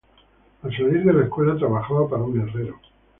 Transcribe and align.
Al 0.63 0.73
salir 0.75 1.03
de 1.03 1.13
la 1.13 1.25
escuela 1.25 1.55
trabajaba 1.55 2.09
para 2.09 2.23
un 2.23 2.39
herrero. 2.39 2.79